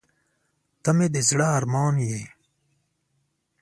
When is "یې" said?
2.09-2.21